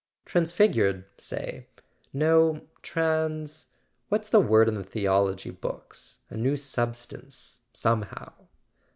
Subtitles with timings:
[0.25, 1.67] "Transfigured, say;
[2.11, 3.67] no, trans
[4.09, 6.21] what's the word in the theology books?
[6.31, 7.65] A new substance...
[7.71, 8.33] somehow.